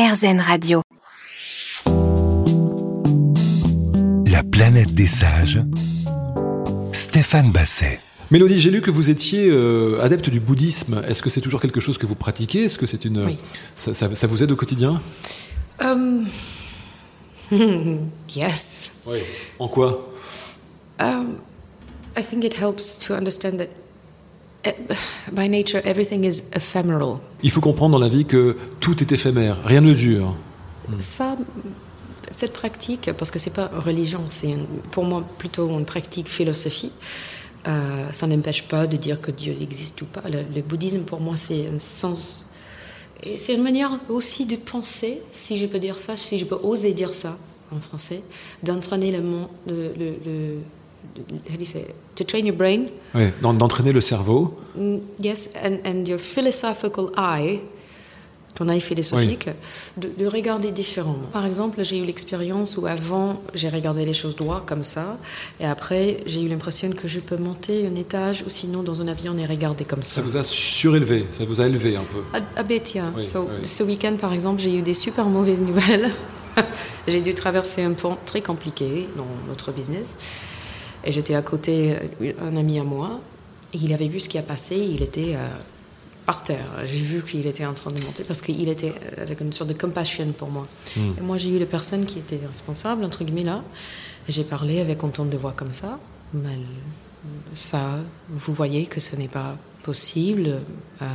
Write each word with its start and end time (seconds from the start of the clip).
RZN 0.00 0.40
Radio. 0.40 0.80
La 4.30 4.42
planète 4.42 4.94
des 4.94 5.06
sages. 5.06 5.60
Stéphane 6.92 7.50
Basset. 7.52 8.00
Mélodie, 8.30 8.58
j'ai 8.60 8.70
lu 8.70 8.80
que 8.80 8.90
vous 8.90 9.10
étiez 9.10 9.48
euh, 9.50 10.00
adepte 10.02 10.30
du 10.30 10.40
bouddhisme. 10.40 11.02
Est-ce 11.06 11.20
que 11.20 11.28
c'est 11.28 11.42
toujours 11.42 11.60
quelque 11.60 11.80
chose 11.80 11.98
que 11.98 12.06
vous 12.06 12.14
pratiquez? 12.14 12.64
Est-ce 12.64 12.78
que 12.78 12.86
c'est 12.86 13.04
une 13.04 13.26
Oui. 13.26 13.38
ça, 13.74 13.92
ça- 13.92 14.14
ça 14.14 14.26
vous 14.26 14.42
aide 14.42 14.50
au 14.52 14.56
quotidien? 14.56 15.02
Um, 15.84 16.26
yes. 18.34 18.90
Oui. 19.06 19.18
En 19.58 19.68
quoi? 19.68 20.08
Um, 20.98 21.36
I 22.16 22.22
think 22.22 22.44
it 22.44 22.54
helps 22.58 22.98
to 23.06 23.12
understand 23.12 23.58
that 23.58 23.68
by 25.32 25.48
nature 25.48 25.80
everything 25.84 26.24
is 26.24 26.50
ephemeral. 26.54 27.18
Il 27.42 27.50
faut 27.50 27.60
comprendre 27.60 27.92
dans 27.98 28.04
la 28.04 28.08
vie 28.10 28.24
que 28.24 28.56
tout 28.80 29.00
est 29.00 29.12
éphémère, 29.12 29.58
rien 29.64 29.80
ne 29.80 29.94
dure. 29.94 30.34
Ça, 30.98 31.36
cette 32.30 32.52
pratique, 32.52 33.10
parce 33.16 33.30
que 33.30 33.38
c'est 33.38 33.54
pas 33.54 33.70
religion, 33.74 34.22
c'est 34.28 34.54
pour 34.90 35.04
moi 35.04 35.24
plutôt 35.38 35.68
une 35.70 35.84
pratique 35.84 36.28
philosophie. 36.28 36.92
euh, 37.68 38.10
ça 38.12 38.26
n'empêche 38.26 38.62
pas 38.68 38.86
de 38.86 38.96
dire 38.96 39.20
que 39.20 39.30
Dieu 39.30 39.56
existe 39.60 40.00
ou 40.02 40.06
pas. 40.06 40.22
Le, 40.28 40.42
le 40.54 40.62
bouddhisme, 40.62 41.02
pour 41.02 41.20
moi, 41.20 41.36
c'est 41.36 41.66
un 41.66 41.78
sens. 41.78 42.46
C'est 43.36 43.54
une 43.54 43.62
manière 43.62 43.98
aussi 44.08 44.46
de 44.46 44.56
penser, 44.56 45.20
si 45.32 45.58
je 45.58 45.66
peux 45.66 45.78
dire 45.78 45.98
ça, 45.98 46.16
si 46.16 46.38
je 46.38 46.46
peux 46.46 46.58
oser 46.62 46.94
dire 46.94 47.14
ça 47.14 47.36
en 47.70 47.78
français, 47.78 48.22
d'entraîner 48.62 49.12
le 49.12 49.20
le, 49.66 49.92
le, 49.98 50.58
le- 51.16 51.22
how 51.52 51.54
do 51.56 51.60
you 51.60 51.64
say 51.66 51.80
it? 51.80 51.94
to 52.16 52.24
train 52.24 52.44
your 52.44 52.56
brain, 52.56 52.86
Oui, 53.14 53.28
d'en- 53.42 53.54
d'entraîner 53.54 53.92
le 53.92 54.00
cerveau. 54.00 54.58
Mm, 54.76 54.96
yes, 55.20 55.50
and, 55.64 55.78
and 55.84 56.04
your 56.06 56.18
philosophical 56.18 57.10
eye, 57.16 57.60
ton 58.54 58.68
œil 58.68 58.80
philosophique, 58.80 59.48
de, 59.96 60.10
de 60.18 60.26
regarder 60.26 60.70
différemment. 60.72 61.28
Par 61.32 61.46
exemple, 61.46 61.82
j'ai 61.82 61.98
eu 61.98 62.04
l'expérience 62.04 62.76
où 62.76 62.84
avant, 62.86 63.40
j'ai 63.54 63.68
regardé 63.70 64.04
les 64.04 64.12
choses 64.12 64.36
droit 64.36 64.62
comme 64.66 64.82
ça, 64.82 65.18
et 65.60 65.64
après, 65.64 66.18
j'ai 66.26 66.42
eu 66.42 66.48
l'impression 66.48 66.90
que 66.90 67.08
je 67.08 67.20
peux 67.20 67.36
monter 67.38 67.86
un 67.86 67.94
étage 67.94 68.42
ou 68.46 68.50
sinon 68.50 68.82
dans 68.82 69.00
un 69.00 69.08
avion 69.08 69.36
et 69.38 69.46
regarder 69.46 69.84
comme 69.84 70.02
Ça 70.02 70.16
ça. 70.16 70.22
vous 70.22 70.36
a 70.36 70.42
surélevé, 70.42 71.26
ça 71.32 71.44
vous 71.46 71.60
a 71.60 71.66
élevé 71.66 71.96
un 71.96 72.02
peu. 72.04 72.22
A, 72.38 72.60
a 72.60 72.62
bit, 72.64 72.92
yeah. 72.94 73.10
Oui, 73.16 73.24
So, 73.24 73.48
oui. 73.50 73.66
Ce 73.66 73.82
week-end, 73.82 74.16
par 74.20 74.32
exemple, 74.34 74.60
j'ai 74.60 74.74
eu 74.74 74.82
des 74.82 74.94
super 74.94 75.26
mauvaises 75.26 75.62
nouvelles. 75.70 76.10
j'ai 77.08 77.22
dû 77.22 77.32
traverser 77.34 77.82
un 77.84 77.92
pont 77.92 78.18
très 78.26 78.42
compliqué 78.42 79.08
dans 79.16 79.26
notre 79.48 79.70
business. 79.72 80.18
Et 81.04 81.12
j'étais 81.12 81.34
à 81.34 81.42
côté 81.42 81.96
d'un 82.20 82.56
ami 82.56 82.78
à 82.78 82.84
moi. 82.84 83.20
Et 83.72 83.78
il 83.78 83.92
avait 83.92 84.08
vu 84.08 84.20
ce 84.20 84.28
qui 84.28 84.38
a 84.38 84.42
passé. 84.42 84.76
Il 84.76 85.02
était 85.02 85.34
euh, 85.34 85.48
par 86.26 86.42
terre. 86.42 86.66
J'ai 86.84 87.00
vu 87.00 87.22
qu'il 87.22 87.46
était 87.46 87.64
en 87.66 87.74
train 87.74 87.90
de 87.90 88.00
monter 88.02 88.24
parce 88.24 88.40
qu'il 88.40 88.68
était 88.68 88.92
euh, 88.92 89.22
avec 89.22 89.40
une 89.40 89.52
sorte 89.52 89.70
de 89.70 89.74
compassion 89.74 90.26
pour 90.32 90.50
moi. 90.50 90.66
Et 90.96 91.20
moi, 91.20 91.36
j'ai 91.36 91.50
eu 91.50 91.58
les 91.58 91.66
personnes 91.66 92.04
qui 92.06 92.18
étaient 92.18 92.40
responsables, 92.46 93.04
entre 93.04 93.24
guillemets, 93.24 93.44
là. 93.44 93.62
J'ai 94.28 94.44
parlé 94.44 94.80
avec 94.80 95.02
un 95.02 95.08
ton 95.08 95.24
de 95.24 95.36
voix 95.36 95.52
comme 95.52 95.72
ça. 95.72 95.98
Mais 96.34 96.58
ça, 97.54 97.98
vous 98.28 98.54
voyez 98.54 98.86
que 98.86 99.00
ce 99.00 99.16
n'est 99.16 99.28
pas 99.28 99.56
possible. 99.82 100.58
Euh, 101.02 101.06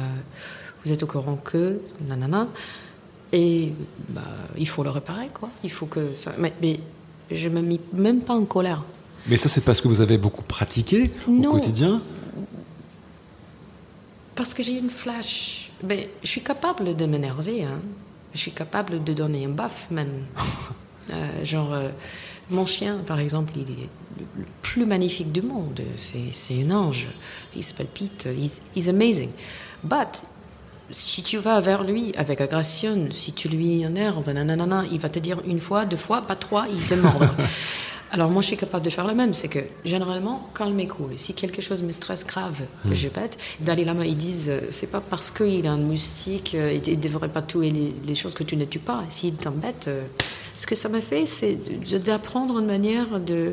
vous 0.84 0.92
êtes 0.92 1.04
au 1.04 1.08
courant 1.08 1.36
que, 1.36 1.80
nanana. 2.08 2.48
Et 3.32 3.74
bah, 4.10 4.22
il 4.58 4.68
faut 4.68 4.84
le 4.84 4.90
réparer, 4.90 5.30
quoi. 5.34 5.50
Il 5.64 5.72
faut 5.72 5.88
que 5.88 6.16
ça. 6.16 6.34
Mais, 6.38 6.54
mais 6.62 6.80
je 7.32 7.50
me 7.50 7.62
mis 7.62 7.80
même 7.94 8.22
pas 8.22 8.34
en 8.34 8.46
colère. 8.46 8.84
Mais 9.28 9.38
ça, 9.38 9.50
c'est 9.50 9.62
parce 9.62 9.82
que 9.82 9.88
vous 9.88 10.02
avez 10.02 10.18
beaucoup 10.18 10.44
pratiqué 10.44 11.12
au 11.28 11.32
Non. 11.32 11.52
quotidien 11.54 12.02
Parce 14.36 14.54
que 14.54 14.62
j'ai 14.64 14.78
une 14.78 14.90
flash. 14.90 15.72
Ben, 15.84 16.00
je 16.24 16.28
suis 16.28 16.42
capable 16.42 16.96
de 16.96 17.06
m'énerver. 17.06 17.64
Hein. 17.64 17.82
Je 18.34 18.40
suis 18.40 18.52
capable 18.52 19.04
de 19.04 19.14
donner 19.14 19.46
un 19.46 19.50
baf, 19.50 19.88
même. 19.92 20.26
Euh, 21.12 21.46
genre, 21.46 21.72
euh, 21.72 21.90
mon 22.50 22.66
chien, 22.66 22.98
par 23.06 23.20
exemple, 23.20 23.54
il 23.56 23.70
est 23.70 23.90
le 24.18 24.44
plus 24.64 24.88
magnifique 24.88 25.32
du 25.32 25.44
monde. 25.44 25.80
C'est 25.98 26.64
un 26.64 26.72
ange. 26.72 27.10
Il 27.56 27.64
s'appelle 27.64 27.86
Pete. 27.86 28.26
He's, 28.36 28.64
he's 28.76 28.90
amazing. 28.90 29.30
But, 29.84 30.24
si 30.90 31.22
tu 31.22 31.38
vas 31.38 31.60
vers 31.60 31.84
lui 31.84 32.12
avec 32.18 32.42
agression, 32.42 33.10
si 33.12 33.34
tu 33.34 33.50
lui 33.50 33.84
énerves, 33.84 34.28
nanana, 34.32 34.84
il 34.92 35.00
va 35.00 35.10
te 35.10 35.20
dire 35.20 35.38
une 35.46 35.60
fois, 35.60 35.86
deux 35.86 35.96
fois, 35.96 36.24
pas 36.24 36.36
trois, 36.36 36.66
il 36.74 36.82
te 36.84 36.96
mordre. 36.96 37.36
Alors 38.16 38.32
moi, 38.32 38.42
je 38.42 38.48
suis 38.48 38.56
capable 38.56 38.86
de 38.86 38.90
faire 38.90 39.06
le 39.06 39.14
même. 39.14 39.34
C'est 39.34 39.50
que 39.50 39.60
généralement, 39.84 40.50
calme 40.58 40.80
et 40.80 40.88
cool. 40.88 41.20
Si 41.20 41.34
quelque 41.34 41.62
chose 41.62 41.84
me 41.84 41.92
stresse 41.92 42.26
grave, 42.26 42.62
je 42.90 43.10
pète. 43.10 43.38
Dalai 43.60 43.84
Lama, 43.84 44.06
ils 44.06 44.16
disent, 44.16 44.48
euh, 44.50 44.62
c'est 44.70 44.90
pas 44.90 45.02
parce 45.02 45.32
qu'il 45.32 45.68
a 45.68 45.72
un 45.74 45.78
moustique, 45.78 46.56
euh, 46.56 46.80
il 46.86 46.98
ne 46.98 47.04
devrait 47.04 47.28
pas 47.28 47.42
tuer 47.42 47.72
les, 47.72 47.94
les 48.08 48.16
choses 48.16 48.34
que 48.34 48.46
tu 48.46 48.56
ne 48.56 48.64
tues 48.64 48.80
pas. 48.80 49.04
S'il 49.10 49.36
t'embête, 49.36 49.90
euh, 49.90 50.06
ce 50.54 50.66
que 50.66 50.76
ça 50.76 50.88
m'a 50.88 51.02
fait, 51.02 51.26
c'est 51.26 51.58
d'apprendre 52.06 52.60
une 52.60 52.68
manière 52.68 53.20
de 53.20 53.52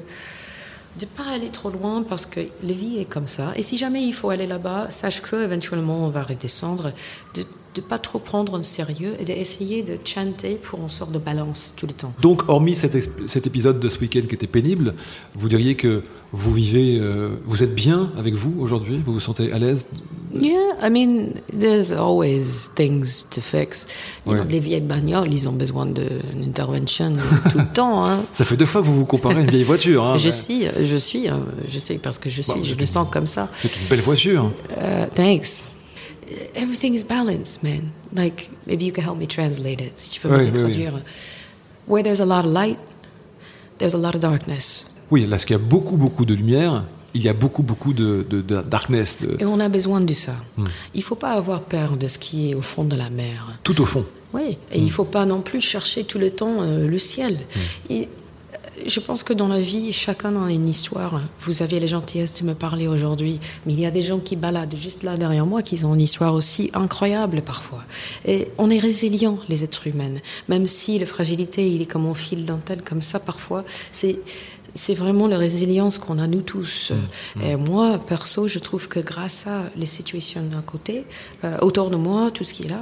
de 1.00 1.06
pas 1.06 1.24
aller 1.34 1.48
trop 1.48 1.70
loin 1.70 2.02
parce 2.02 2.26
que 2.26 2.40
la 2.62 2.72
vie 2.72 2.98
est 2.98 3.06
comme 3.06 3.26
ça. 3.26 3.54
Et 3.56 3.62
si 3.62 3.78
jamais 3.78 4.02
il 4.02 4.12
faut 4.12 4.28
aller 4.28 4.46
là-bas, 4.46 4.88
sache 4.90 5.22
que 5.22 5.42
éventuellement 5.42 6.06
on 6.06 6.10
va 6.10 6.22
redescendre, 6.22 6.92
de 7.34 7.46
de 7.74 7.80
pas 7.80 7.98
trop 7.98 8.18
prendre 8.18 8.54
en 8.54 8.62
sérieux 8.62 9.14
et 9.18 9.24
d'essayer 9.24 9.82
de 9.82 9.96
chanter 10.04 10.56
pour 10.56 10.80
une 10.80 10.88
sorte 10.88 11.12
de 11.12 11.18
balance 11.18 11.74
tout 11.76 11.86
le 11.86 11.92
temps. 11.94 12.12
Donc, 12.20 12.48
hormis 12.48 12.74
cet, 12.74 12.96
cet 13.28 13.46
épisode 13.46 13.80
de 13.80 13.88
ce 13.88 13.98
week-end 14.00 14.22
qui 14.28 14.34
était 14.34 14.46
pénible, 14.46 14.94
vous 15.34 15.48
diriez 15.48 15.74
que 15.74 16.02
vous 16.32 16.52
vivez, 16.52 16.98
euh, 17.00 17.36
vous 17.46 17.62
êtes 17.62 17.74
bien 17.74 18.12
avec 18.18 18.34
vous 18.34 18.54
aujourd'hui? 18.60 19.00
Vous 19.04 19.14
vous 19.14 19.20
sentez 19.20 19.52
à 19.52 19.58
l'aise? 19.58 19.86
Yeah, 20.34 20.76
I 20.82 20.88
mean, 20.90 21.34
there's 21.52 21.92
always 21.92 22.70
things 22.74 23.24
to 23.30 23.40
fix. 23.42 23.86
Ouais. 24.26 24.36
know, 24.36 24.44
les 24.48 24.60
vieilles 24.60 24.80
bagnoles, 24.80 25.32
ils 25.32 25.46
ont 25.46 25.52
besoin 25.52 25.84
d'une 25.84 26.44
intervention 26.48 27.12
tout 27.52 27.58
le 27.58 27.70
temps. 27.72 28.06
Hein. 28.06 28.24
Ça 28.30 28.44
fait 28.46 28.56
deux 28.56 28.64
fois 28.66 28.80
que 28.80 28.86
vous 28.86 28.96
vous 28.96 29.04
comparez 29.04 29.36
à 29.36 29.40
une 29.40 29.50
vieille 29.50 29.62
voiture. 29.62 30.04
hein, 30.04 30.16
je 30.16 30.24
mais 30.26 30.30
suis, 30.30 30.64
je 30.82 30.96
suis, 30.96 31.28
euh, 31.28 31.34
je 31.68 31.78
sais 31.78 31.96
parce 31.96 32.18
que 32.18 32.30
je 32.30 32.40
suis, 32.40 32.52
Bon, 32.54 32.62
je 32.62 32.74
me 32.74 32.86
sens 32.86 33.06
comme 33.10 33.26
ça. 33.26 33.48
C'est 33.54 33.76
une 33.76 33.88
belle 33.88 34.00
voiture. 34.00 34.50
Uh, 34.70 35.06
thanks. 35.14 35.64
Everything 36.54 36.94
is 36.94 37.04
balanced, 37.04 37.62
man. 37.62 37.90
Like, 38.14 38.50
maybe 38.66 38.84
you 38.84 38.92
can 38.92 39.02
help 39.04 39.18
me 39.18 39.26
translate 39.26 39.80
it. 39.80 39.92
Si 39.96 40.10
tu 40.10 40.20
peux 40.20 40.28
Oui, 40.28 40.44
me 40.44 40.50
oui, 40.50 40.52
traduire. 40.52 40.92
Where 41.88 42.02
there's 42.02 42.20
a 42.20 42.26
lot 42.26 42.44
of 42.46 42.52
light, 42.52 42.78
there's 43.78 43.94
a 43.94 43.98
lot 43.98 44.14
of 44.14 44.20
darkness. 44.20 44.86
Oui, 45.10 45.22
là, 45.22 45.30
parce 45.30 45.44
qu'il 45.44 45.54
y 45.56 45.60
a 45.60 45.62
beaucoup, 45.62 45.96
beaucoup 45.96 46.24
de 46.24 46.34
lumière, 46.34 46.84
il 47.14 47.22
y 47.22 47.28
a 47.28 47.34
beaucoup, 47.34 47.62
beaucoup 47.62 47.92
de, 47.92 48.24
de- 48.28 48.40
de 48.40 48.62
darkness, 48.62 49.18
de- 49.20 49.36
Et 49.40 49.44
on 49.44 49.60
a 49.60 49.68
besoin 49.68 50.00
de 50.00 50.14
ça. 50.14 50.34
Hmm. 50.56 50.64
Il 50.94 51.02
faut 51.02 51.16
pas 51.16 51.32
avoir 51.32 51.60
peur 51.62 51.96
de 51.96 52.06
ce 52.06 52.18
qui 52.18 52.50
est 52.50 52.54
au 52.54 52.62
fond 52.62 52.84
de 52.84 52.96
la 52.96 53.10
mer. 53.10 53.48
tout 53.62 53.80
au 53.80 53.84
fond. 53.84 54.04
Oui, 54.32 54.56
et 54.72 54.78
il 54.78 54.90
faut 54.90 55.04
pas 55.04 55.26
non 55.26 55.42
plus 55.42 55.60
chercher 55.60 56.04
tout 56.04 56.18
le 56.18 56.30
temps 56.30 56.62
euh, 56.62 56.88
le 56.88 56.98
ciel. 56.98 57.38
Et 57.90 58.04
euh, 58.04 58.06
je 58.86 59.00
pense 59.00 59.22
que 59.22 59.32
dans 59.32 59.48
la 59.48 59.60
vie, 59.60 59.92
chacun 59.92 60.42
a 60.42 60.50
une 60.50 60.66
histoire. 60.66 61.20
Vous 61.40 61.62
avez 61.62 61.80
la 61.80 61.86
gentillesse 61.86 62.34
de 62.40 62.46
me 62.46 62.54
parler 62.54 62.88
aujourd'hui, 62.88 63.38
mais 63.66 63.72
il 63.72 63.80
y 63.80 63.86
a 63.86 63.90
des 63.90 64.02
gens 64.02 64.18
qui 64.18 64.36
baladent 64.36 64.76
juste 64.80 65.02
là 65.02 65.16
derrière 65.16 65.46
moi 65.46 65.62
qui 65.62 65.84
ont 65.84 65.94
une 65.94 66.00
histoire 66.00 66.34
aussi 66.34 66.70
incroyable 66.74 67.42
parfois. 67.42 67.84
Et 68.24 68.48
on 68.58 68.70
est 68.70 68.78
résilient, 68.78 69.38
les 69.48 69.64
êtres 69.64 69.86
humains, 69.86 70.20
même 70.48 70.66
si 70.66 70.98
la 70.98 71.06
fragilité, 71.06 71.68
il 71.68 71.82
est 71.82 71.86
comme 71.86 72.06
un 72.06 72.14
fil 72.14 72.44
dentelle 72.44 72.82
comme 72.82 73.02
ça 73.02 73.20
parfois. 73.20 73.64
C'est 73.92 74.18
c'est 74.74 74.94
vraiment 74.94 75.26
la 75.26 75.36
résilience 75.36 75.98
qu'on 75.98 76.18
a 76.18 76.26
nous 76.26 76.40
tous. 76.40 76.92
Et 77.44 77.56
moi, 77.56 77.98
perso, 77.98 78.48
je 78.48 78.58
trouve 78.58 78.88
que 78.88 79.00
grâce 79.00 79.46
à 79.46 79.64
les 79.76 79.84
situations 79.84 80.48
à 80.58 80.62
côté, 80.62 81.04
euh, 81.44 81.58
autour 81.60 81.90
de 81.90 81.96
moi, 81.96 82.30
tout 82.30 82.42
ce 82.42 82.54
qui 82.54 82.62
est 82.64 82.68
là, 82.70 82.80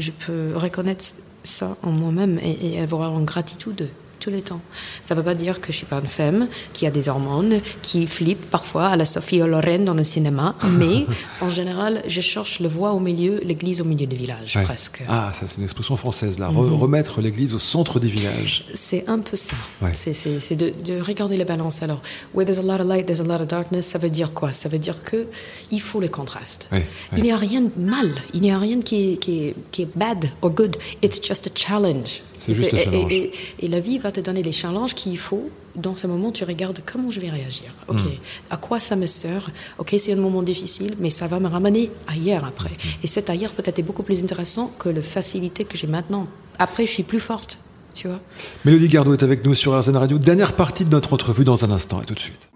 je 0.00 0.10
peux 0.10 0.50
reconnaître 0.56 1.04
ça 1.44 1.76
en 1.84 1.92
moi-même 1.92 2.40
et, 2.42 2.74
et 2.74 2.80
avoir 2.80 3.16
une 3.16 3.24
gratitude 3.24 3.88
tout 4.20 4.30
le 4.30 4.40
temps. 4.42 4.60
Ça 5.02 5.14
ne 5.14 5.18
veut 5.20 5.24
pas 5.24 5.34
dire 5.34 5.60
que 5.60 5.72
je 5.72 5.78
suis 5.78 5.86
pas 5.86 5.98
une 5.98 6.06
femme 6.06 6.46
qui 6.72 6.86
a 6.86 6.90
des 6.90 7.08
hormones, 7.08 7.60
qui 7.82 8.06
flippe 8.06 8.48
parfois 8.50 8.86
à 8.88 8.96
la 8.96 9.04
Sophie 9.04 9.38
Loren 9.38 9.84
dans 9.84 9.94
le 9.94 10.04
cinéma, 10.04 10.54
mais 10.78 11.06
en 11.40 11.48
général, 11.48 12.02
je 12.06 12.20
cherche 12.20 12.60
le 12.60 12.68
voie 12.68 12.92
au 12.92 13.00
milieu, 13.00 13.40
l'église 13.42 13.80
au 13.80 13.84
milieu 13.84 14.06
du 14.06 14.16
village, 14.16 14.56
Ouais. 14.56 14.62
presque. 14.62 15.02
Ah, 15.08 15.32
ça, 15.32 15.46
c'est 15.48 15.56
une 15.58 15.64
expression 15.64 15.96
française, 15.96 16.38
là. 16.38 16.48
Re- 16.50 16.78
remettre 16.78 17.20
l'église 17.20 17.54
au 17.54 17.58
centre 17.58 17.98
des 17.98 18.08
villages. 18.08 18.66
C'est 18.74 19.08
un 19.08 19.18
peu 19.18 19.36
ça. 19.36 19.56
Ouais. 19.82 19.92
C'est, 19.94 20.56
de, 20.56 20.72
de 20.84 21.00
regarder 21.00 21.36
les 21.36 21.44
balances. 21.44 21.82
Alors, 21.82 22.00
where 22.34 22.44
there's 22.46 22.58
a 22.58 22.62
lot 22.62 22.80
of 22.82 22.86
light, 22.88 23.06
there's 23.06 23.20
a 23.20 23.24
lot 23.24 23.40
of 23.40 23.46
darkness, 23.48 23.86
ça 23.86 23.98
veut 23.98 24.10
dire 24.10 24.32
quoi? 24.34 24.52
Ça 24.52 24.68
veut 24.68 24.78
dire 24.78 25.02
que 25.02 25.26
il 25.70 25.80
faut 25.80 26.00
le 26.00 26.08
contraste. 26.08 26.68
Ouais, 26.72 26.86
Il 27.16 27.22
n'y 27.22 27.32
a 27.32 27.36
rien 27.36 27.62
de 27.62 27.70
mal, 27.78 28.14
il 28.34 28.42
n'y 28.42 28.50
a 28.52 28.58
rien 28.58 28.80
qui 28.80 29.12
est, 29.12 29.16
qui, 29.16 29.44
est, 29.46 29.54
qui 29.70 29.82
est 29.82 29.88
bad 29.96 30.30
or 30.42 30.50
good. 30.50 30.76
It's 31.02 31.20
just 31.26 31.46
a 31.46 31.50
challenge. 31.54 32.22
C'est 32.38 32.54
juste 32.54 32.74
un 32.74 32.78
challenge. 32.78 33.12
Et, 33.12 33.16
et- 33.16 33.32
et 33.62 33.68
la 33.68 33.80
vie 33.80 33.98
va 33.98 34.09
te 34.12 34.20
donner 34.20 34.42
les 34.42 34.52
challenges 34.52 34.94
qu'il 34.94 35.18
faut. 35.18 35.50
Dans 35.76 35.94
ce 35.96 36.06
moment, 36.06 36.32
tu 36.32 36.44
regardes 36.44 36.80
comment 36.84 37.10
je 37.10 37.20
vais 37.20 37.30
réagir. 37.30 37.72
Ok, 37.88 37.98
Hmm. 38.00 38.08
à 38.50 38.56
quoi 38.56 38.80
ça 38.80 38.96
me 38.96 39.06
sert? 39.06 39.50
Ok, 39.78 39.94
c'est 39.98 40.12
un 40.12 40.16
moment 40.16 40.42
difficile, 40.42 40.94
mais 40.98 41.10
ça 41.10 41.26
va 41.28 41.38
me 41.40 41.48
ramener 41.48 41.90
ailleurs 42.08 42.44
après. 42.44 42.70
Hmm. 42.70 43.04
Et 43.04 43.06
cet 43.06 43.30
ailleurs 43.30 43.52
peut-être 43.52 43.78
est 43.78 43.82
beaucoup 43.84 44.02
plus 44.02 44.22
intéressant 44.22 44.72
que 44.78 44.88
la 44.88 45.02
facilité 45.02 45.64
que 45.64 45.76
j'ai 45.76 45.86
maintenant. 45.86 46.26
Après, 46.58 46.86
je 46.86 46.92
suis 46.92 47.02
plus 47.04 47.20
forte, 47.20 47.58
tu 47.94 48.08
vois. 48.08 48.20
Mélodie 48.64 48.88
Gardot 48.88 49.12
est 49.14 49.22
avec 49.22 49.44
nous 49.44 49.54
sur 49.54 49.78
RZN 49.78 49.96
Radio. 49.96 50.18
Dernière 50.18 50.54
partie 50.54 50.84
de 50.84 50.90
notre 50.90 51.12
entrevue 51.12 51.44
dans 51.44 51.64
un 51.64 51.70
instant. 51.70 52.02
Et 52.02 52.04
tout 52.04 52.14
de 52.14 52.20
suite. 52.20 52.48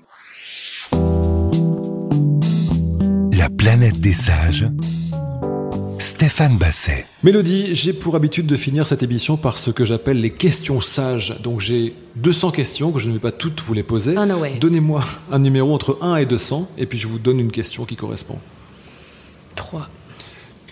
La 3.36 3.48
planète 3.50 4.00
des 4.00 4.12
sages. 4.14 4.66
Stéphane 6.24 6.56
Basset. 6.56 7.04
Mélodie, 7.22 7.74
j'ai 7.74 7.92
pour 7.92 8.16
habitude 8.16 8.46
de 8.46 8.56
finir 8.56 8.86
cette 8.86 9.02
émission 9.02 9.36
par 9.36 9.58
ce 9.58 9.70
que 9.70 9.84
j'appelle 9.84 10.22
les 10.22 10.30
questions 10.30 10.80
sages. 10.80 11.38
Donc 11.42 11.60
j'ai 11.60 11.94
200 12.16 12.50
questions 12.50 12.92
que 12.92 12.98
je 12.98 13.08
ne 13.08 13.12
vais 13.12 13.18
pas 13.18 13.30
toutes 13.30 13.60
vous 13.60 13.74
les 13.74 13.82
poser. 13.82 14.14
Oh, 14.16 14.24
no. 14.24 14.38
Donnez-moi 14.58 15.02
un 15.30 15.38
numéro 15.38 15.74
entre 15.74 15.98
1 16.00 16.16
et 16.16 16.24
200 16.24 16.70
et 16.78 16.86
puis 16.86 16.98
je 16.98 17.08
vous 17.08 17.18
donne 17.18 17.40
une 17.40 17.50
question 17.50 17.84
qui 17.84 17.94
correspond. 17.94 18.38
3. 19.56 19.86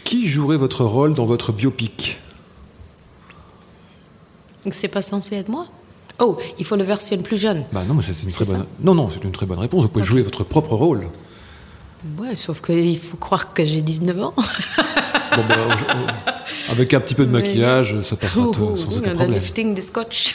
Qui 0.04 0.26
jouerait 0.26 0.56
votre 0.56 0.87
rôle 0.87 1.12
dans 1.12 1.26
votre 1.26 1.52
biopic? 1.52 2.19
C'est 4.70 4.88
pas 4.88 5.02
censé 5.02 5.37
être 5.37 5.50
moi? 5.50 5.66
Oh, 6.19 6.38
il 6.58 6.64
faut 6.64 6.76
le 6.76 6.84
version 6.84 7.19
plus 7.19 7.38
jeune. 7.38 7.64
Bah 7.75 7.84
non, 7.87 7.93
mais 7.93 8.02
c'est 8.02 8.22
une 8.22 8.31
très 8.31 8.46
bonne. 8.46 8.64
non, 8.82 9.10
c'est 9.12 9.22
une 9.22 9.32
très 9.32 9.44
bonne 9.44 9.58
réponse. 9.58 9.82
Vous 9.82 9.90
pouvez 9.90 10.02
jouer 10.02 10.22
votre 10.22 10.44
propre 10.44 10.76
rôle. 10.76 11.08
Ouais, 12.19 12.37
sauf 12.37 12.62
qu'il 12.62 12.96
faut 12.99 13.19
croire 13.19 13.52
que 13.52 13.66
j'ai 13.66 13.82
19 13.82 14.22
ans. 14.22 14.34
Bon, 15.37 15.43
bah, 15.49 15.56
oh, 15.69 16.73
avec 16.73 16.93
un 16.94 17.00
petit 17.00 17.14
peu 17.14 17.25
de 17.25 17.31
maquillage, 17.31 17.94
ça 18.02 18.17
passera 18.17 18.43
Ouh, 18.46 18.52
tout- 18.52 18.76
sans 18.76 18.96
aucun 18.99 19.14
problème. 19.14 19.32
lifting, 19.34 19.75
the 19.75 19.82
scotch. 19.82 20.34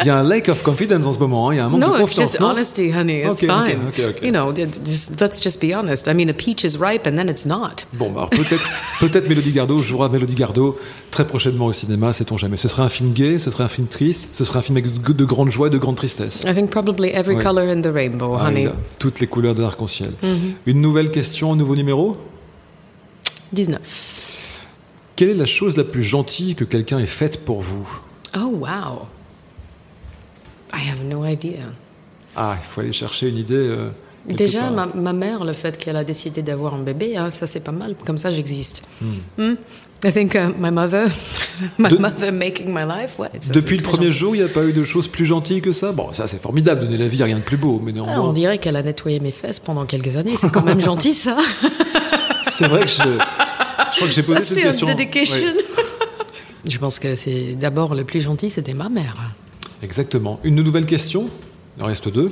Il 0.00 0.06
y 0.06 0.10
a 0.10 0.16
un 0.18 0.22
lack 0.24 0.48
of 0.48 0.62
confidence 0.62 1.04
en 1.06 1.12
ce 1.12 1.18
moment. 1.18 1.48
hein. 1.50 1.54
Il 1.54 1.56
y 1.58 1.60
a 1.60 1.66
un 1.66 1.68
manque 1.68 1.80
no, 1.80 1.88
de 1.92 2.00
it's 2.00 2.08
confiance. 2.08 2.30
just 2.32 2.40
non 2.40 2.48
honesty, 2.48 2.90
honey. 2.92 3.20
It's 3.20 3.42
Ok, 3.42 3.48
ok, 3.50 3.66
fine. 3.68 3.78
ok, 3.88 4.00
ok. 4.16 4.22
You 4.24 4.30
know, 4.32 4.52
just- 4.86 5.20
let's 5.20 5.40
just 5.40 5.60
be 5.60 5.74
honest. 5.76 6.06
I 6.08 6.14
mean, 6.14 6.28
a 6.30 6.32
peach 6.32 6.64
is 6.64 6.76
ripe 6.80 7.06
and 7.06 7.16
then 7.16 7.28
it's 7.28 7.44
not. 7.44 7.84
Bon, 7.92 8.10
bah, 8.10 8.20
alors 8.20 8.30
peut-être, 8.30 8.66
peut-être 9.00 9.28
Mélodie 9.28 9.52
Gardot 9.52 9.76
jouera 9.78 10.08
Mélodie 10.08 10.34
Gardot 10.34 10.76
très 11.10 11.26
prochainement 11.26 11.66
au 11.66 11.72
cinéma, 11.72 12.12
sait-on 12.14 12.36
jamais. 12.38 12.56
Ce 12.56 12.66
serait 12.68 12.82
un 12.82 12.88
film 12.88 13.12
gay, 13.12 13.38
ce 13.38 13.50
serait 13.50 13.64
un 13.64 13.68
film 13.68 13.86
triste, 13.86 14.30
ce 14.32 14.44
serait 14.44 14.58
un 14.58 14.62
film 14.62 14.78
avec 14.78 14.90
de, 15.02 15.12
de 15.12 15.24
grande 15.26 15.50
joie 15.50 15.66
et 15.66 15.70
de 15.70 15.78
grande 15.78 15.96
tristesse. 15.96 16.40
I 16.48 16.54
think 16.54 16.70
probably 16.70 17.10
every 17.10 17.36
color 17.36 17.68
in 17.68 17.82
the 17.82 17.92
rainbow, 17.92 18.36
Ah, 18.40 18.46
honey. 18.48 18.68
toutes 18.98 19.20
les 19.20 19.26
couleurs 19.28 19.54
de 19.54 19.60
l'arc-en-ciel. 19.62 20.12
Mm-hmm. 20.24 20.36
Une 20.66 20.80
nouvelle 20.80 21.10
question, 21.10 21.52
un 21.52 21.56
nouveau 21.56 21.76
numéro? 21.76 22.16
19. 23.52 23.80
Quelle 25.16 25.30
est 25.30 25.34
la 25.34 25.46
chose 25.46 25.76
la 25.76 25.84
plus 25.84 26.02
gentille 26.02 26.54
que 26.54 26.64
quelqu'un 26.64 26.98
ait 26.98 27.06
faite 27.06 27.44
pour 27.44 27.60
vous? 27.60 27.88
Oh, 28.36 28.46
wow. 28.60 29.06
I 30.74 30.88
have 30.88 31.04
no 31.04 31.24
idea. 31.26 31.66
Ah, 32.34 32.56
il 32.60 32.64
faut 32.66 32.80
aller 32.80 32.92
chercher 32.92 33.28
une 33.28 33.36
idée. 33.36 33.54
euh, 33.54 33.90
Déjà, 34.26 34.70
ma, 34.70 34.86
ma 34.86 35.12
mère, 35.12 35.44
le 35.44 35.52
fait 35.52 35.76
qu'elle 35.76 35.96
a 35.96 36.04
décidé 36.04 36.42
d'avoir 36.42 36.74
un 36.74 36.82
bébé, 36.82 37.16
hein, 37.16 37.30
ça 37.30 37.46
c'est 37.46 37.60
pas 37.60 37.72
mal. 37.72 37.94
Comme 38.06 38.16
ça, 38.18 38.30
j'existe. 38.30 38.82
Hmm. 39.38 39.54
I 40.04 40.10
think 40.12 40.34
uh, 40.34 40.48
my 40.58 40.70
mother, 40.72 41.08
my 41.78 41.88
De- 41.90 41.98
mother 41.98 42.32
making 42.32 42.68
my 42.72 42.82
life. 42.86 43.18
Ouais, 43.18 43.28
ça, 43.40 43.52
Depuis 43.52 43.76
le 43.76 43.82
premier 43.82 44.06
gentil. 44.06 44.18
jour, 44.18 44.34
il 44.34 44.38
n'y 44.42 44.44
a 44.44 44.48
pas 44.52 44.64
eu 44.64 44.72
de 44.72 44.82
choses 44.82 45.06
plus 45.08 45.26
gentilles 45.26 45.60
que 45.60 45.72
ça? 45.72 45.92
Bon, 45.92 46.12
ça 46.12 46.26
c'est 46.26 46.40
formidable, 46.40 46.80
donner 46.80 46.98
la 46.98 47.06
vie, 47.06 47.22
rien 47.22 47.36
de 47.36 47.42
plus 47.42 47.56
beau, 47.58 47.80
mais 47.84 47.92
Ah, 47.96 48.00
on 48.02 48.06
néanmoins, 48.06 48.32
dirait 48.32 48.58
qu'elle 48.58 48.76
a 48.76 48.82
nettoyé 48.82 49.20
mes 49.20 49.30
fesses 49.30 49.58
pendant 49.60 49.84
quelques 49.84 50.16
années. 50.16 50.34
C'est 50.36 50.50
quand 50.50 50.64
même 50.64 50.80
gentil, 50.90 51.12
ça. 51.12 51.36
C'est 52.52 52.68
vrai 52.68 52.80
que 52.82 52.86
je, 52.88 52.96
je 53.02 53.96
crois 53.96 54.06
que 54.08 54.12
j'ai 54.12 54.22
posé 54.22 54.40
Ça, 54.40 54.44
cette 54.44 54.54
c'est 54.56 54.62
question. 54.62 54.86
dedication. 54.86 55.48
Je 56.68 56.78
pense 56.78 56.98
que 56.98 57.16
c'est 57.16 57.54
d'abord 57.56 57.94
le 57.94 58.04
plus 58.04 58.20
gentil, 58.20 58.48
c'était 58.50 58.74
ma 58.74 58.88
mère. 58.88 59.16
exactement. 59.82 60.38
Une 60.44 60.54
nouvelle 60.62 60.86
question? 60.86 61.28
Il 61.78 61.82
en 61.82 61.86
reste 61.86 62.08
deux. 62.08 62.26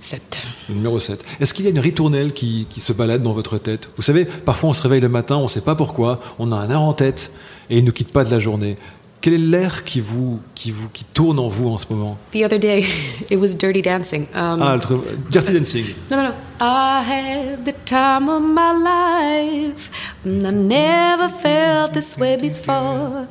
7. 0.00 0.20
Le 0.68 0.74
numéro 0.74 0.98
7. 0.98 1.24
Est-ce 1.40 1.54
qu'il 1.54 1.64
y 1.64 1.68
a 1.68 1.70
une 1.70 1.78
ritournelle 1.78 2.32
qui, 2.32 2.66
qui 2.68 2.80
se 2.80 2.92
balade 2.92 3.22
dans 3.22 3.32
votre 3.32 3.58
tête? 3.58 3.88
Vous 3.96 4.02
savez, 4.02 4.24
parfois 4.24 4.70
on 4.70 4.74
se 4.74 4.82
réveille 4.82 5.00
le 5.00 5.08
matin, 5.08 5.36
on 5.36 5.44
ne 5.44 5.48
sait 5.48 5.60
pas 5.62 5.74
pourquoi, 5.74 6.18
on 6.38 6.52
a 6.52 6.56
un 6.56 6.68
air 6.70 6.80
en 6.82 6.92
tête 6.92 7.32
et 7.70 7.78
il 7.78 7.84
ne 7.84 7.90
quitte 7.90 8.10
pas 8.12 8.24
de 8.24 8.30
la 8.30 8.38
journée. 8.38 8.76
Quel 9.24 9.32
est 9.32 9.38
l'air 9.38 9.84
qui 9.84 10.00
vous, 10.00 10.38
qui 10.54 10.70
vous 10.70 10.90
qui 10.90 11.02
tourne 11.02 11.38
en 11.38 11.48
vous 11.48 11.70
en 11.70 11.78
ce 11.78 11.86
moment 11.88 12.18
The 12.34 12.44
other 12.44 12.58
day, 12.58 12.84
it 13.30 13.38
was 13.40 13.54
Dirty 13.54 13.80
Dancing. 13.80 14.26
Um, 14.34 14.60
Ah, 14.60 14.76
le 14.76 14.98
Dirty 15.30 15.54
Dancing. 15.54 15.86
No, 16.10 16.18
no, 16.18 16.22
no. 16.24 16.34
I 16.60 17.02
had 17.02 17.64
the 17.64 17.72
time 17.86 18.28
of 18.28 18.42
my 18.42 18.74
life. 18.74 19.90
And 20.26 20.46
I 20.46 20.50
never 20.52 21.30
felt 21.30 21.94
this 21.94 22.18
way 22.18 22.36
before. 22.36 23.26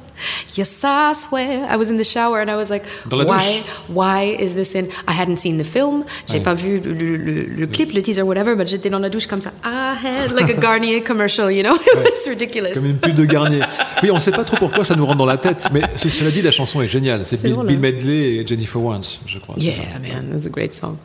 Yes, 0.56 0.84
I 0.84 1.14
swear. 1.16 1.66
I 1.70 1.78
was 1.78 1.90
in 1.90 1.98
the 1.98 2.04
shower 2.04 2.40
and 2.40 2.50
I 2.50 2.56
was 2.56 2.70
like, 2.70 2.84
why, 3.10 3.64
why 3.90 4.36
is 4.40 4.54
this 4.54 4.76
in? 4.76 4.88
I 5.08 5.12
hadn't 5.14 5.38
seen 5.38 5.58
the 5.58 5.64
film. 5.64 6.04
J'ai 6.28 6.38
Ouais. 6.38 6.44
pas 6.44 6.54
vu 6.54 6.80
le, 6.80 6.94
le- 6.94 7.18
le- 7.18 7.44
le 7.46 7.68
clip, 7.68 7.92
le 7.94 8.02
teaser, 8.02 8.22
whatever, 8.22 8.56
but 8.56 8.68
j'étais 8.68 8.90
dans 8.90 9.00
la 9.00 9.10
douche 9.10 9.26
comme 9.28 9.42
ça. 9.42 9.52
I 9.66 9.96
had 9.96 10.32
like 10.34 10.50
a 10.50 10.60
Garnier 10.60 11.02
commercial, 11.02 11.52
you 11.52 11.64
know? 11.64 11.76
It 11.86 11.96
was 12.12 12.30
ridiculous. 12.30 12.74
Comme 12.74 12.86
une 12.86 12.98
pub 12.98 13.16
de 13.16 13.26
Garnier. 13.26 13.62
Oui, 14.04 14.12
on 14.12 14.16
ne 14.16 14.20
sait 14.20 14.32
pas 14.32 14.44
trop 14.44 14.58
pourquoi 14.58 14.84
ça 14.84 14.96
nous 14.96 15.06
rentre 15.06 15.18
dans 15.18 15.26
la 15.26 15.38
tête, 15.38 15.68
mais 15.74 15.82
ce- 15.96 16.10
cela 16.10 16.30
dit, 16.30 16.42
la 16.42 16.52
chanson 16.52 16.82
est 16.82 16.88
géniale. 16.88 17.26
C'est 17.26 17.42
Bill, 17.44 17.56
hein. 17.60 17.64
Medley 17.80 18.36
et 18.36 18.46
Jennifer 18.48 18.82
Warnes, 18.82 19.04
je 19.26 19.40
crois. 19.40 19.56
Yeah, 19.58 19.74
man, 20.02 20.28
it 20.30 20.36
was 20.36 20.46
a 20.46 20.50
great 20.50 20.74
song. 20.76 20.98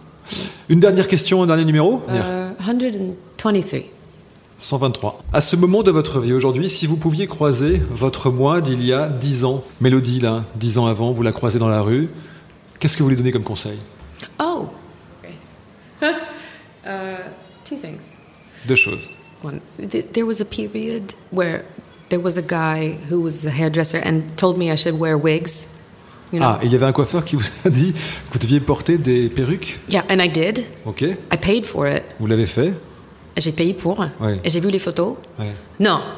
Une 0.69 0.81
dernière 0.81 1.09
question, 1.09 1.43
un 1.43 1.47
dernier 1.47 1.65
numéro? 1.65 2.03
Uh, 2.09 2.53
123. 2.62 3.85
123. 4.59 5.23
À 5.33 5.41
ce 5.41 5.57
moment 5.57 5.83
de 5.83 5.91
votre 5.91 6.21
vie 6.21 6.33
aujourd'hui, 6.33 6.69
si 6.69 6.87
vous 6.87 6.97
pouviez 6.97 7.27
croiser 7.29 7.81
votre 7.91 8.31
moi 8.31 8.61
d'il 8.61 8.85
y 8.85 8.93
a 8.93 9.09
10 9.09 9.45
ans, 9.45 9.65
Mélodie, 9.81 10.21
là, 10.21 10.45
10 10.57 10.79
ans 10.79 10.87
avant, 10.87 11.13
vous 11.13 11.23
la 11.23 11.33
croisez 11.33 11.59
dans 11.61 11.69
la 11.69 11.81
rue, 11.81 12.09
qu'est-ce 12.81 12.97
que 12.97 13.03
vous 13.03 13.09
lui 13.09 13.17
donnez 13.17 13.31
comme 13.31 13.45
conseil? 13.45 13.79
Oh. 14.41 14.67
Okay. 15.23 15.35
uh, 16.85 16.89
two 17.65 17.77
things. 17.77 18.11
Deux 18.67 18.77
choses. 18.77 19.11
One, 19.45 19.61
th- 19.79 20.07
there 20.13 20.27
was 20.27 20.41
a 20.41 20.45
period 20.45 21.13
where 21.31 21.65
there 22.09 22.21
was 22.21 22.37
a 22.37 22.43
guy 22.43 22.97
who 23.09 23.21
was 23.23 23.47
a 23.47 23.51
hairdresser 23.51 24.01
and 24.05 24.23
told 24.37 24.59
me 24.59 24.73
I 24.73 24.77
should 24.77 24.99
wear 24.99 25.17
wigs. 25.17 25.69
You 26.33 26.41
know? 26.41 26.47
Ah, 26.49 26.59
et 26.63 26.67
il 26.67 26.73
y 26.73 26.75
avait 26.75 26.87
un 26.87 26.93
coiffeur 26.93 27.25
qui 27.25 27.37
vous 27.37 27.47
a 27.65 27.71
dit 27.71 27.93
que 27.93 28.33
vous 28.33 28.39
deviez 28.41 28.59
porter 28.59 28.99
des 28.99 29.29
perruques? 29.29 29.79
Yeah, 29.89 30.05
and 30.11 30.19
I 30.21 30.29
did. 30.29 30.65
Ok, 30.85 31.03
I 31.03 31.17
paid 31.41 31.65
for 31.65 31.87
it. 31.87 32.03
vous 32.19 32.27
l'avez 32.27 32.47
fait? 32.47 32.75
J'ai 33.38 33.52
payé 33.52 33.73
pour. 33.75 33.99
Ouais. 34.20 34.40
Et 34.44 34.50
j'ai 34.50 34.61
vu 34.61 34.70
les 34.70 34.79
photos. 34.79 35.14
Ouais. 35.38 35.52
Non. 35.81 36.00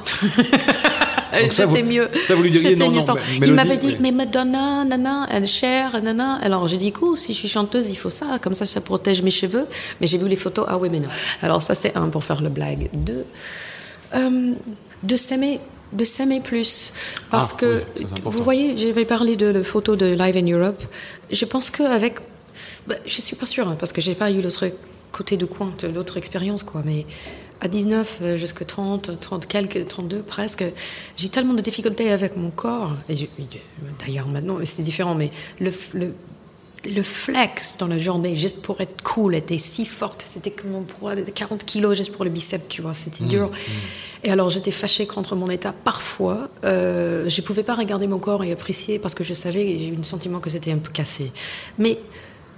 J'étais 1.50 1.82
mieux. 1.82 2.08
ça, 2.26 2.34
vous 2.34 2.43
lui 2.43 2.50
diriez 2.50 2.75
non, 2.76 2.90
non, 2.90 3.00
sans. 3.00 3.14
Il 3.40 3.52
m'avait 3.52 3.76
dit, 3.76 3.96
mais 4.00 4.11
Madonna, 4.11 4.84
nana, 4.84 5.26
elle 5.31 5.46
cher, 5.46 6.02
nana. 6.02 6.34
Alors 6.43 6.67
j'ai 6.67 6.76
dit, 6.76 6.90
cool, 6.93 7.17
si 7.17 7.32
je 7.32 7.38
suis 7.38 7.49
chanteuse, 7.49 7.88
il 7.90 7.94
faut 7.96 8.11
ça. 8.11 8.38
Comme 8.43 8.55
ça, 8.55 8.67
ça 8.67 8.81
protège 8.81 9.22
mes 9.22 9.31
cheveux. 9.31 9.67
Mais 10.00 10.06
j'ai 10.06 10.19
vu 10.19 10.28
les 10.28 10.37
photos. 10.37 10.64
Ah 10.69 10.76
oui, 10.78 10.88
mais 10.90 10.99
non. 11.00 11.08
Alors 11.43 11.62
ça, 11.62 11.75
c'est 11.75 11.96
un 11.96 12.08
pour 12.08 12.25
faire 12.25 12.43
le 12.43 12.49
blague. 12.49 12.88
Deux, 12.93 13.25
euh, 14.14 14.52
de 15.02 15.17
s'aimer. 15.17 15.61
De 15.93 16.05
s'aimer 16.05 16.40
plus. 16.40 16.93
Parce 17.31 17.52
Ah, 17.55 17.61
que, 17.61 17.82
oui, 17.99 18.06
vous 18.25 18.43
voyez, 18.44 18.76
j'avais 18.76 19.05
parlé 19.05 19.34
de 19.37 19.46
la 19.46 19.62
photo 19.64 19.96
de 19.96 20.06
Live 20.06 20.37
in 20.37 20.46
Europe. 20.58 20.82
Je 21.31 21.44
pense 21.44 21.70
qu'avec. 21.70 22.17
Bah, 22.87 22.94
je 23.06 23.20
suis 23.20 23.37
pas 23.37 23.46
sûre, 23.46 23.69
hein, 23.69 23.76
parce 23.78 23.93
que 23.93 24.00
j'ai 24.00 24.14
pas 24.14 24.31
eu 24.31 24.40
l'autre 24.40 24.67
côté 25.12 25.37
de 25.37 25.47
compte, 25.47 25.85
l'autre 25.85 26.17
expérience, 26.17 26.62
quoi. 26.62 26.83
Mais 26.85 27.07
à 27.61 27.69
19 27.69 28.19
euh, 28.23 28.37
jusqu'à 28.39 28.65
30, 28.65 29.21
30 29.21 29.47
quelques, 29.47 29.87
32 29.87 30.23
presque, 30.23 30.65
j'ai 31.17 31.29
tellement 31.29 31.55
de 31.55 31.61
difficultés 31.61 32.11
avec 32.11 32.37
mon 32.37 32.51
corps. 32.51 32.97
Et 33.09 33.29
D'ailleurs, 34.05 34.29
maintenant, 34.29 34.58
c'est 34.65 34.82
différent, 34.82 35.15
mais 35.15 35.31
le, 35.58 35.73
le, 35.93 36.15
le 36.89 37.03
flex 37.03 37.77
dans 37.79 37.87
la 37.87 37.99
journée, 37.99 38.34
juste 38.34 38.63
pour 38.63 38.81
être 38.81 39.03
cool, 39.03 39.34
était 39.34 39.58
si 39.58 39.84
forte. 39.84 40.23
C'était 40.25 40.51
comme 40.51 40.70
mon 40.70 40.82
poids 40.82 41.15
de 41.15 41.23
40 41.23 41.65
kilos 41.65 41.96
juste 41.96 42.13
pour 42.13 42.25
le 42.25 42.31
biceps, 42.31 42.67
tu 42.69 42.81
vois. 42.81 42.94
C'était 42.94 43.25
dur. 43.25 43.51
Et 44.25 44.31
alors, 44.31 44.49
j'étais 44.51 44.70
fâchée 44.70 45.06
contre 45.06 45.37
mon 45.37 45.49
état. 45.49 45.75
Parfois, 45.84 46.49
euh, 46.65 47.29
je 47.29 47.41
pouvais 47.43 47.63
pas 47.63 47.75
regarder 47.75 48.06
mon 48.06 48.19
corps 48.19 48.44
et 48.44 48.53
apprécier 48.53 48.99
parce 48.99 49.15
que 49.15 49.25
je 49.25 49.34
savais, 49.34 49.79
j'ai 49.79 49.89
eu 49.89 49.96
le 49.96 50.03
sentiment 50.03 50.41
que 50.41 50.49
c'était 50.49 50.73
un 50.73 50.79
peu 50.79 50.91
cassé. 50.91 51.31
Mais 51.79 51.99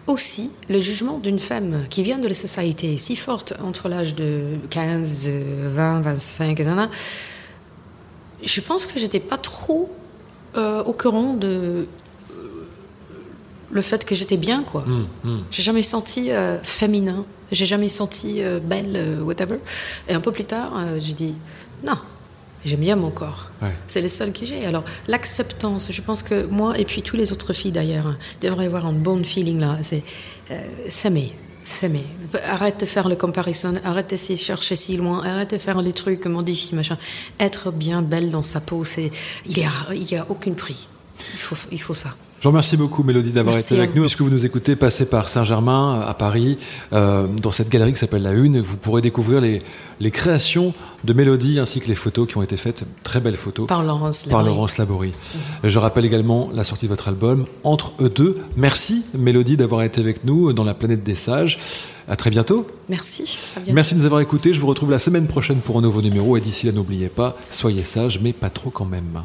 aussi, 0.07 0.51
le 0.69 0.79
jugement 0.81 1.19
d'une 1.19 1.39
femme 1.39 1.85
qui 1.89 2.03
vient 2.03 2.19
de 2.19 2.29
la 2.29 2.35
société 2.35 2.97
si 2.97 3.17
forte 3.17 3.55
entre 3.63 3.89
l'âge 3.89 4.15
de 4.15 4.57
15, 4.71 5.27
euh, 5.29 5.71
20, 5.75 6.01
25, 6.01 6.59
nanana, 6.59 6.91
je 8.43 8.61
pense 8.61 8.87
que 8.87 8.99
j'étais 8.99 9.21
pas 9.21 9.39
trop 9.39 9.91
euh, 10.57 10.83
au 10.83 10.93
courant 10.93 11.35
de 11.35 11.47
euh, 11.49 11.87
le 13.71 13.81
fait 13.83 14.05
que 14.05 14.15
j'étais 14.15 14.37
bien, 14.37 14.63
quoi. 14.65 14.85
J'ai 15.51 15.63
jamais 15.63 15.83
senti 15.83 16.31
euh, 16.31 16.59
féminin, 16.63 17.25
j'ai 17.53 17.67
jamais 17.67 17.89
senti 17.89 18.43
euh, 18.43 18.59
belle, 18.61 19.21
whatever. 19.23 19.59
Et 20.09 20.15
un 20.15 20.21
peu 20.21 20.33
plus 20.33 20.45
tard, 20.45 20.73
j'ai 20.99 21.15
dit 21.15 21.35
non, 21.85 21.97
j'aime 22.65 22.81
bien 22.81 22.97
mon 22.97 23.11
corps. 23.11 23.51
Ouais. 23.61 23.75
C'est 23.87 24.01
le 24.01 24.09
seul 24.09 24.33
que 24.33 24.47
j'ai. 24.47 24.65
Alors 24.67 24.85
l'acceptance, 25.09 25.91
je 25.91 26.03
pense 26.03 26.23
que 26.23 26.47
moi 26.47 26.79
et 26.79 26.85
puis 26.85 27.03
toutes 27.03 27.19
les 27.19 27.33
autres 27.33 27.53
filles 27.53 27.73
d'ailleurs 27.73 28.07
hein, 28.07 28.19
devraient 28.41 28.67
avoir 28.67 28.87
un 28.87 28.93
bon 28.93 29.23
feeling 29.25 29.61
là. 29.61 29.79
C'est 29.83 30.03
euh, 30.51 30.61
s'aimer. 30.89 31.33
S'aimer. 31.65 32.05
Arrête 32.45 32.81
de 32.81 32.87
faire 32.87 33.09
le 33.09 33.15
comparison, 33.15 33.75
arrête 33.85 34.11
de 34.11 34.37
chercher 34.37 34.75
si 34.75 34.97
loin, 34.97 35.25
arrête 35.25 35.53
de 35.53 35.59
faire 35.59 35.81
les 35.81 35.93
trucs 35.93 36.27
modifiés, 36.27 36.75
machin. 36.75 36.99
Être 37.39 37.71
bien 37.71 38.03
belle 38.03 38.33
dans 38.33 38.43
sa 38.43 38.61
peau, 38.61 38.85
c'est 38.85 39.13
il 39.47 39.59
y 39.59 39.65
a, 39.65 39.71
il 39.95 40.11
y 40.11 40.17
a 40.17 40.27
aucun 40.29 40.53
prix. 40.53 40.89
Il 41.35 41.39
faut, 41.39 41.57
il 41.71 41.81
faut 41.81 41.95
ça. 41.95 42.17
Je 42.43 42.49
vous 42.49 42.51
remercie 42.51 42.77
beaucoup, 42.77 43.05
Mélodie, 43.05 43.31
d'avoir 43.31 43.57
été 43.57 43.79
avec 43.79 43.95
nous. 43.95 44.03
Puisque 44.03 44.21
vous 44.21 44.29
nous 44.29 44.45
écoutez, 44.45 44.75
passez 44.75 45.07
par 45.07 45.29
Saint-Germain, 45.29 46.01
à 46.01 46.13
Paris, 46.13 46.59
euh, 46.93 47.29
dans 47.29 47.53
cette 47.53 47.69
galerie 47.69 47.93
qui 47.93 48.01
s'appelle 48.01 48.25
La 48.25 48.33
Une. 48.33 48.61
Vous 48.61 48.77
pourrez 48.77 49.01
découvrir 49.01 49.41
les, 49.41 49.61
les 50.01 50.11
créations 50.11 50.75
de 51.05 51.13
Mélodie 51.13 51.61
ainsi 51.61 51.79
que 51.79 51.87
les 51.87 51.95
photos 51.95 52.27
qui 52.27 52.37
ont 52.39 52.43
été 52.43 52.57
faites. 52.57 52.83
Très 53.05 53.21
belles 53.21 53.37
photos. 53.37 53.69
Par 53.69 53.85
Laurence 53.85 54.27
Laborie. 54.27 54.45
Par 54.45 54.53
Laurence 54.53 54.77
Laborie. 54.77 55.13
Je 55.63 55.79
rappelle 55.79 56.05
également 56.05 56.51
la 56.53 56.65
sortie 56.65 56.87
de 56.87 56.91
votre 56.91 57.07
album, 57.07 57.45
Entre 57.63 57.93
eux 58.01 58.11
deux. 58.11 58.37
Merci, 58.57 59.05
Mélodie, 59.17 59.57
d'avoir 59.57 59.85
été 59.85 60.01
avec 60.01 60.25
nous 60.25 60.53
dans 60.53 60.65
la 60.65 60.75
planète 60.75 61.05
des 61.05 61.15
sages. 61.15 61.61
À 62.09 62.17
très 62.17 62.31
bientôt. 62.31 62.67
Merci. 62.89 63.55
Merci 63.71 63.95
de 63.95 64.01
nous 64.01 64.07
avoir 64.07 64.21
écoutés. 64.21 64.53
Je 64.53 64.61
vous 64.61 64.67
retrouve 64.67 64.91
la 64.91 64.99
semaine 64.99 65.29
prochaine 65.29 65.61
pour 65.61 65.79
un 65.79 65.83
nouveau 65.83 66.03
numéro. 66.03 66.37
Et 66.37 66.41
d'ici 66.41 66.67
là, 66.67 66.73
n'oubliez 66.73 67.09
pas, 67.09 67.37
soyez 67.41 67.85
sages, 67.85 68.19
mais 68.21 68.33
pas 68.33 68.51
trop 68.51 68.71
quand 68.71 68.87
même. 68.87 69.23